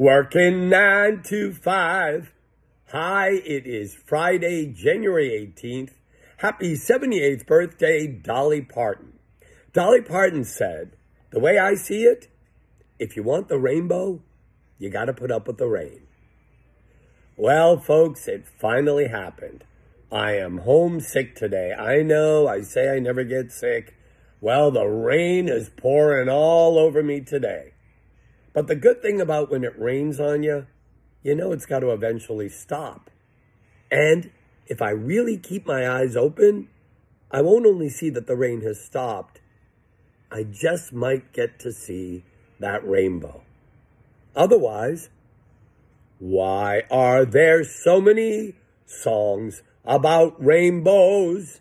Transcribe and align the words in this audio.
Working 0.00 0.70
nine 0.70 1.22
to 1.24 1.52
five. 1.52 2.32
Hi, 2.90 3.32
it 3.32 3.66
is 3.66 3.94
Friday, 3.94 4.64
January 4.64 5.28
18th. 5.28 5.90
Happy 6.38 6.72
78th 6.72 7.46
birthday, 7.46 8.06
Dolly 8.06 8.62
Parton. 8.62 9.18
Dolly 9.74 10.00
Parton 10.00 10.44
said, 10.44 10.96
The 11.32 11.38
way 11.38 11.58
I 11.58 11.74
see 11.74 12.04
it, 12.04 12.28
if 12.98 13.14
you 13.14 13.22
want 13.22 13.48
the 13.48 13.58
rainbow, 13.58 14.22
you 14.78 14.88
got 14.88 15.04
to 15.04 15.12
put 15.12 15.30
up 15.30 15.46
with 15.46 15.58
the 15.58 15.68
rain. 15.68 16.06
Well, 17.36 17.78
folks, 17.78 18.26
it 18.26 18.48
finally 18.48 19.08
happened. 19.08 19.64
I 20.10 20.32
am 20.38 20.60
homesick 20.60 21.36
today. 21.36 21.74
I 21.74 22.00
know 22.00 22.48
I 22.48 22.62
say 22.62 22.88
I 22.88 23.00
never 23.00 23.22
get 23.22 23.52
sick. 23.52 23.98
Well, 24.40 24.70
the 24.70 24.86
rain 24.86 25.46
is 25.46 25.68
pouring 25.68 26.30
all 26.30 26.78
over 26.78 27.02
me 27.02 27.20
today. 27.20 27.74
But 28.52 28.66
the 28.66 28.76
good 28.76 29.00
thing 29.02 29.20
about 29.20 29.50
when 29.50 29.64
it 29.64 29.78
rains 29.78 30.18
on 30.18 30.42
you, 30.42 30.66
you 31.22 31.34
know 31.34 31.52
it's 31.52 31.66
got 31.66 31.80
to 31.80 31.90
eventually 31.90 32.48
stop. 32.48 33.10
And 33.90 34.30
if 34.66 34.80
I 34.80 34.90
really 34.90 35.36
keep 35.36 35.66
my 35.66 35.88
eyes 35.88 36.16
open, 36.16 36.68
I 37.30 37.42
won't 37.42 37.66
only 37.66 37.88
see 37.88 38.10
that 38.10 38.26
the 38.26 38.36
rain 38.36 38.62
has 38.62 38.80
stopped, 38.84 39.40
I 40.32 40.44
just 40.44 40.92
might 40.92 41.32
get 41.32 41.58
to 41.60 41.72
see 41.72 42.24
that 42.58 42.86
rainbow. 42.86 43.42
Otherwise, 44.34 45.08
why 46.18 46.82
are 46.90 47.24
there 47.24 47.64
so 47.64 48.00
many 48.00 48.54
songs 48.86 49.62
about 49.84 50.42
rainbows? 50.44 51.60